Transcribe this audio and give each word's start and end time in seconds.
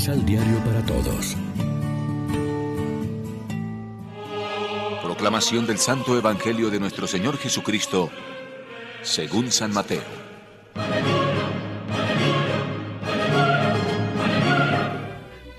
Misal 0.00 0.24
Diario 0.24 0.56
para 0.64 0.80
Todos. 0.86 1.36
Proclamación 5.02 5.66
del 5.66 5.76
Santo 5.76 6.16
Evangelio 6.16 6.70
de 6.70 6.80
nuestro 6.80 7.06
Señor 7.06 7.36
Jesucristo, 7.36 8.08
según 9.02 9.52
San 9.52 9.74
Mateo. 9.74 10.00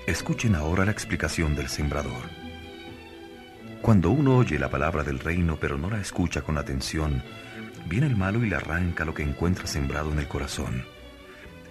Escuchen 0.08 0.56
ahora 0.56 0.86
la 0.86 0.90
explicación 0.90 1.54
del 1.54 1.68
sembrador. 1.68 2.28
Cuando 3.80 4.10
uno 4.10 4.38
oye 4.38 4.58
la 4.58 4.68
palabra 4.68 5.04
del 5.04 5.20
reino 5.20 5.56
pero 5.60 5.78
no 5.78 5.88
la 5.88 6.00
escucha 6.00 6.42
con 6.42 6.58
atención, 6.58 7.22
viene 7.86 8.08
el 8.08 8.16
malo 8.16 8.44
y 8.44 8.48
le 8.48 8.56
arranca 8.56 9.04
lo 9.04 9.14
que 9.14 9.22
encuentra 9.22 9.68
sembrado 9.68 10.10
en 10.10 10.18
el 10.18 10.26
corazón. 10.26 10.84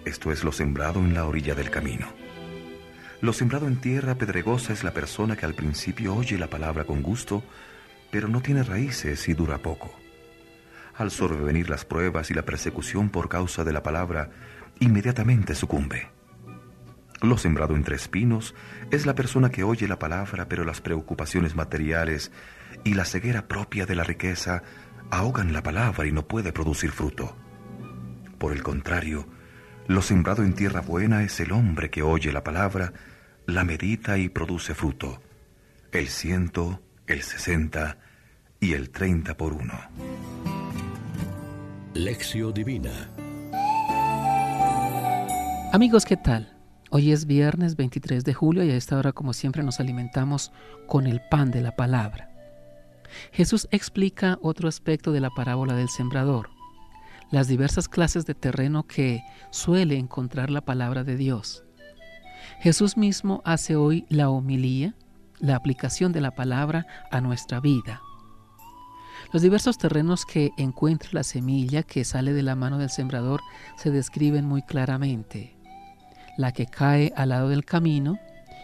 Esto 0.06 0.32
es 0.32 0.42
lo 0.42 0.52
sembrado 0.52 1.00
en 1.00 1.12
la 1.12 1.26
orilla 1.26 1.54
del 1.54 1.68
camino. 1.68 2.21
Lo 3.22 3.32
sembrado 3.32 3.68
en 3.68 3.76
tierra 3.76 4.16
pedregosa 4.16 4.72
es 4.72 4.82
la 4.82 4.90
persona 4.90 5.36
que 5.36 5.46
al 5.46 5.54
principio 5.54 6.12
oye 6.12 6.36
la 6.36 6.50
palabra 6.50 6.84
con 6.84 7.02
gusto, 7.02 7.44
pero 8.10 8.26
no 8.26 8.40
tiene 8.42 8.64
raíces 8.64 9.28
y 9.28 9.32
dura 9.32 9.58
poco. 9.58 9.96
Al 10.96 11.12
sobrevenir 11.12 11.70
las 11.70 11.84
pruebas 11.84 12.32
y 12.32 12.34
la 12.34 12.42
persecución 12.42 13.10
por 13.10 13.28
causa 13.28 13.62
de 13.62 13.72
la 13.72 13.84
palabra, 13.84 14.30
inmediatamente 14.80 15.54
sucumbe. 15.54 16.10
Lo 17.20 17.38
sembrado 17.38 17.76
entre 17.76 17.94
espinos 17.94 18.56
es 18.90 19.06
la 19.06 19.14
persona 19.14 19.50
que 19.50 19.62
oye 19.62 19.86
la 19.86 20.00
palabra, 20.00 20.48
pero 20.48 20.64
las 20.64 20.80
preocupaciones 20.80 21.54
materiales 21.54 22.32
y 22.82 22.94
la 22.94 23.04
ceguera 23.04 23.46
propia 23.46 23.86
de 23.86 23.94
la 23.94 24.02
riqueza 24.02 24.64
ahogan 25.12 25.52
la 25.52 25.62
palabra 25.62 26.06
y 26.06 26.10
no 26.10 26.26
puede 26.26 26.52
producir 26.52 26.90
fruto. 26.90 27.36
Por 28.38 28.50
el 28.50 28.64
contrario, 28.64 29.28
lo 29.86 30.02
sembrado 30.02 30.42
en 30.42 30.54
tierra 30.54 30.80
buena 30.80 31.22
es 31.22 31.38
el 31.38 31.52
hombre 31.52 31.88
que 31.88 32.02
oye 32.02 32.32
la 32.32 32.42
palabra, 32.42 32.92
la 33.46 33.64
medita 33.64 34.18
y 34.18 34.28
produce 34.28 34.74
fruto. 34.74 35.20
El 35.92 36.08
ciento, 36.08 36.80
el 37.06 37.22
sesenta 37.22 37.98
y 38.60 38.72
el 38.72 38.90
treinta 38.90 39.36
por 39.36 39.52
uno. 39.52 39.78
Lección 41.94 42.54
Divina 42.54 43.10
Amigos, 45.72 46.04
¿qué 46.04 46.16
tal? 46.16 46.54
Hoy 46.90 47.12
es 47.12 47.26
viernes 47.26 47.76
23 47.76 48.24
de 48.24 48.34
julio 48.34 48.62
y 48.62 48.70
a 48.70 48.76
esta 48.76 48.98
hora, 48.98 49.12
como 49.12 49.32
siempre, 49.32 49.62
nos 49.62 49.80
alimentamos 49.80 50.52
con 50.86 51.06
el 51.06 51.22
pan 51.30 51.50
de 51.50 51.62
la 51.62 51.74
palabra. 51.74 52.30
Jesús 53.32 53.68
explica 53.70 54.38
otro 54.42 54.68
aspecto 54.68 55.12
de 55.12 55.20
la 55.20 55.30
parábola 55.30 55.74
del 55.74 55.88
sembrador, 55.88 56.50
las 57.30 57.48
diversas 57.48 57.88
clases 57.88 58.26
de 58.26 58.34
terreno 58.34 58.86
que 58.86 59.22
suele 59.50 59.96
encontrar 59.96 60.50
la 60.50 60.60
palabra 60.60 61.04
de 61.04 61.16
Dios. 61.16 61.64
Jesús 62.62 62.96
mismo 62.96 63.42
hace 63.44 63.76
hoy 63.76 64.06
la 64.08 64.30
homilía, 64.30 64.94
la 65.40 65.56
aplicación 65.56 66.12
de 66.12 66.20
la 66.20 66.30
palabra 66.30 66.86
a 67.10 67.20
nuestra 67.20 67.60
vida. 67.60 68.00
Los 69.32 69.42
diversos 69.42 69.78
terrenos 69.78 70.24
que 70.24 70.52
encuentra 70.56 71.10
la 71.12 71.22
semilla 71.22 71.82
que 71.82 72.04
sale 72.04 72.32
de 72.32 72.42
la 72.42 72.54
mano 72.54 72.78
del 72.78 72.90
sembrador 72.90 73.40
se 73.76 73.90
describen 73.90 74.46
muy 74.46 74.62
claramente. 74.62 75.56
La 76.38 76.52
que 76.52 76.66
cae 76.66 77.12
al 77.16 77.30
lado 77.30 77.48
del 77.48 77.64
camino 77.64 78.18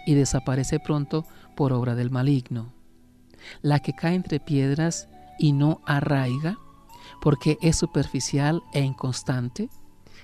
y 0.07 0.15
desaparece 0.15 0.79
pronto 0.81 1.27
por 1.57 1.73
obra 1.73 1.95
del 1.95 2.11
maligno 2.11 2.73
la 3.63 3.81
que 3.81 3.93
cae 3.93 4.15
entre 4.15 4.41
piedras 4.41 5.09
y 5.39 5.53
no 5.53 5.81
arraiga, 5.87 6.59
porque 7.21 7.59
es 7.63 7.77
superficial 7.77 8.63
e 8.73 8.81
inconstante 8.81 9.69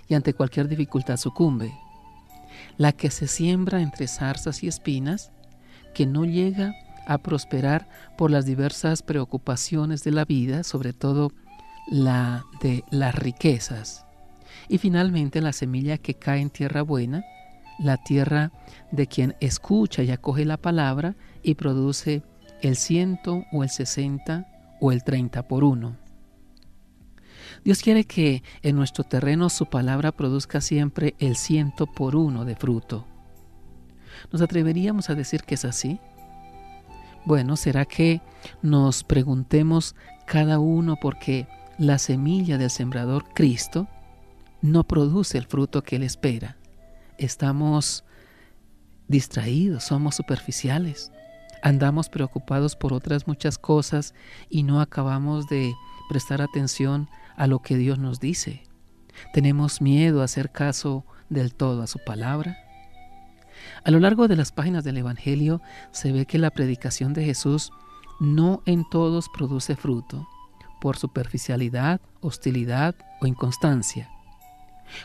y 0.08 0.14
ante 0.14 0.34
cualquier 0.34 0.68
dificultad 0.68 1.16
sucumbe. 1.16 1.72
La 2.76 2.92
que 2.92 3.10
se 3.10 3.28
siembra 3.28 3.80
entre 3.80 4.06
zarzas 4.08 4.62
y 4.62 4.68
espinas, 4.68 5.32
que 5.94 6.06
no 6.06 6.24
llega 6.24 6.74
a 7.06 7.18
prosperar 7.18 7.88
por 8.16 8.30
las 8.30 8.46
diversas 8.46 9.02
preocupaciones 9.02 10.02
de 10.04 10.10
la 10.10 10.24
vida, 10.24 10.64
sobre 10.64 10.92
todo 10.92 11.32
la 11.88 12.44
de 12.60 12.84
las 12.90 13.14
riquezas. 13.14 14.06
Y 14.68 14.78
finalmente 14.78 15.40
la 15.40 15.52
semilla 15.52 15.98
que 15.98 16.14
cae 16.14 16.40
en 16.40 16.50
tierra 16.50 16.82
buena, 16.82 17.24
la 17.78 17.96
tierra 17.96 18.52
de 18.92 19.06
quien 19.06 19.36
escucha 19.40 20.02
y 20.02 20.10
acoge 20.10 20.44
la 20.44 20.56
palabra 20.56 21.16
y 21.42 21.54
produce 21.54 22.22
el 22.62 22.76
ciento 22.76 23.44
o 23.52 23.62
el 23.62 23.68
sesenta 23.68 24.46
o 24.80 24.92
el 24.92 25.04
treinta 25.04 25.46
por 25.46 25.64
uno. 25.64 26.03
Dios 27.64 27.80
quiere 27.80 28.04
que 28.04 28.42
en 28.62 28.76
nuestro 28.76 29.04
terreno 29.04 29.48
su 29.48 29.66
palabra 29.66 30.12
produzca 30.12 30.60
siempre 30.60 31.14
el 31.18 31.34
ciento 31.34 31.86
por 31.86 32.14
uno 32.14 32.44
de 32.44 32.56
fruto. 32.56 33.06
¿Nos 34.30 34.42
atreveríamos 34.42 35.08
a 35.08 35.14
decir 35.14 35.44
que 35.44 35.54
es 35.54 35.64
así? 35.64 35.98
Bueno, 37.24 37.56
¿será 37.56 37.86
que 37.86 38.20
nos 38.60 39.02
preguntemos 39.02 39.96
cada 40.26 40.58
uno 40.58 40.96
porque 41.00 41.48
la 41.78 41.96
semilla 41.96 42.58
del 42.58 42.68
sembrador 42.68 43.24
Cristo 43.34 43.88
no 44.60 44.84
produce 44.84 45.38
el 45.38 45.46
fruto 45.46 45.82
que 45.82 45.96
Él 45.96 46.02
espera? 46.02 46.58
Estamos 47.16 48.04
distraídos, 49.08 49.84
somos 49.84 50.16
superficiales. 50.16 51.12
Andamos 51.62 52.10
preocupados 52.10 52.76
por 52.76 52.92
otras 52.92 53.26
muchas 53.26 53.56
cosas 53.56 54.12
y 54.50 54.64
no 54.64 54.82
acabamos 54.82 55.48
de 55.48 55.72
prestar 56.10 56.42
atención 56.42 57.08
a 57.08 57.23
lo 57.46 57.60
que 57.60 57.76
Dios 57.76 57.98
nos 57.98 58.20
dice. 58.20 58.62
Tenemos 59.32 59.80
miedo 59.80 60.20
a 60.20 60.24
hacer 60.24 60.50
caso 60.50 61.04
del 61.28 61.54
todo 61.54 61.82
a 61.82 61.86
su 61.86 61.98
palabra. 62.04 62.58
A 63.84 63.90
lo 63.90 64.00
largo 64.00 64.28
de 64.28 64.36
las 64.36 64.52
páginas 64.52 64.84
del 64.84 64.98
Evangelio 64.98 65.60
se 65.92 66.12
ve 66.12 66.26
que 66.26 66.38
la 66.38 66.50
predicación 66.50 67.12
de 67.12 67.24
Jesús 67.24 67.70
no 68.20 68.62
en 68.66 68.88
todos 68.88 69.28
produce 69.28 69.76
fruto, 69.76 70.28
por 70.80 70.96
superficialidad, 70.96 72.00
hostilidad 72.20 72.94
o 73.20 73.26
inconstancia. 73.26 74.10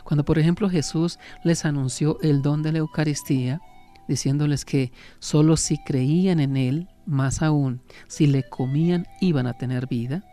Cuando 0.04 0.24
por 0.24 0.38
ejemplo 0.38 0.68
Jesús 0.68 1.18
les 1.42 1.64
anunció 1.64 2.20
el 2.20 2.42
don 2.42 2.62
de 2.62 2.72
la 2.72 2.78
Eucaristía, 2.78 3.60
diciéndoles 4.08 4.64
que 4.64 4.92
solo 5.20 5.56
si 5.56 5.78
creían 5.78 6.40
en 6.40 6.56
Él, 6.56 6.88
más 7.06 7.42
aún, 7.42 7.82
si 8.08 8.26
le 8.26 8.48
comían, 8.48 9.06
iban 9.20 9.46
a 9.46 9.54
tener 9.54 9.86
vida, 9.86 10.24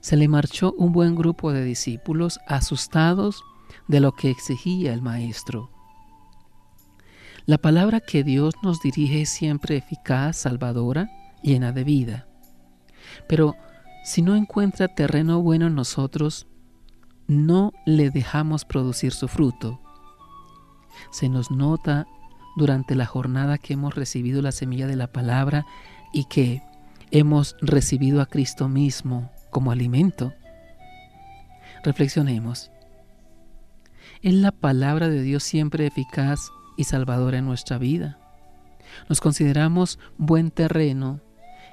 se 0.00 0.16
le 0.16 0.28
marchó 0.28 0.72
un 0.78 0.92
buen 0.92 1.14
grupo 1.14 1.52
de 1.52 1.64
discípulos 1.64 2.40
asustados 2.46 3.42
de 3.88 4.00
lo 4.00 4.12
que 4.12 4.30
exigía 4.30 4.92
el 4.92 5.02
Maestro. 5.02 5.70
La 7.46 7.58
palabra 7.58 8.00
que 8.00 8.22
Dios 8.22 8.54
nos 8.62 8.80
dirige 8.80 9.22
es 9.22 9.30
siempre 9.30 9.76
eficaz, 9.76 10.36
salvadora, 10.36 11.10
llena 11.42 11.72
de 11.72 11.84
vida. 11.84 12.28
Pero 13.28 13.56
si 14.04 14.22
no 14.22 14.36
encuentra 14.36 14.88
terreno 14.88 15.42
bueno 15.42 15.66
en 15.66 15.74
nosotros, 15.74 16.46
no 17.26 17.72
le 17.86 18.10
dejamos 18.10 18.64
producir 18.64 19.12
su 19.12 19.28
fruto. 19.28 19.80
Se 21.10 21.28
nos 21.28 21.50
nota 21.50 22.06
durante 22.56 22.94
la 22.94 23.06
jornada 23.06 23.58
que 23.58 23.74
hemos 23.74 23.94
recibido 23.94 24.42
la 24.42 24.52
semilla 24.52 24.86
de 24.86 24.96
la 24.96 25.12
palabra 25.12 25.66
y 26.12 26.24
que 26.24 26.62
hemos 27.10 27.56
recibido 27.60 28.20
a 28.20 28.26
Cristo 28.26 28.68
mismo 28.68 29.30
como 29.50 29.70
alimento. 29.70 30.32
Reflexionemos. 31.82 32.70
¿Es 34.22 34.34
la 34.34 34.52
palabra 34.52 35.08
de 35.08 35.22
Dios 35.22 35.42
siempre 35.42 35.86
eficaz 35.86 36.50
y 36.76 36.84
salvadora 36.84 37.38
en 37.38 37.46
nuestra 37.46 37.78
vida? 37.78 38.18
¿Nos 39.08 39.20
consideramos 39.20 39.98
buen 40.18 40.50
terreno 40.50 41.20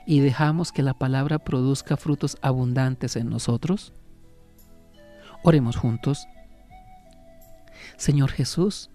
y 0.05 0.19
dejamos 0.19 0.71
que 0.71 0.83
la 0.83 0.93
palabra 0.93 1.39
produzca 1.39 1.97
frutos 1.97 2.37
abundantes 2.41 3.15
en 3.15 3.29
nosotros? 3.29 3.93
Oremos 5.43 5.75
juntos. 5.75 6.27
Señor 7.97 8.31
Jesús, 8.31 8.89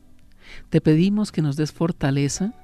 te 0.70 0.80
pedimos 0.80 1.32
que 1.32 1.42
nos 1.42 1.56
des 1.56 1.72
fortaleza 1.72 2.54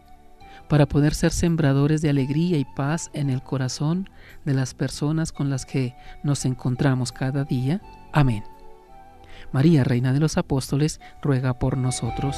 para 0.68 0.86
poder 0.86 1.14
ser 1.14 1.32
sembradores 1.32 2.02
de 2.02 2.10
alegría 2.10 2.58
y 2.58 2.64
paz 2.64 3.10
en 3.12 3.30
el 3.30 3.42
corazón 3.42 4.08
de 4.44 4.54
las 4.54 4.74
personas 4.74 5.32
con 5.32 5.50
las 5.50 5.66
que 5.66 5.94
nos 6.22 6.44
encontramos 6.44 7.12
cada 7.12 7.44
día. 7.44 7.80
Amén. 8.12 8.44
María, 9.52 9.84
Reina 9.84 10.12
de 10.12 10.20
los 10.20 10.36
Apóstoles, 10.36 11.00
ruega 11.22 11.58
por 11.58 11.76
nosotros. 11.76 12.36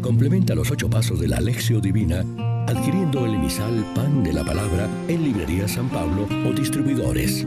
Complementa 0.00 0.54
los 0.54 0.70
ocho 0.70 0.90
pasos 0.90 1.20
de 1.20 1.28
la 1.28 1.38
Alexio 1.38 1.80
Divina 1.80 2.24
adquiriendo 2.66 3.26
el 3.26 3.34
emisal 3.34 3.84
Pan 3.94 4.22
de 4.22 4.32
la 4.32 4.44
Palabra 4.44 4.88
en 5.08 5.24
Librería 5.24 5.68
San 5.68 5.88
Pablo 5.88 6.26
o 6.46 6.52
distribuidores. 6.52 7.46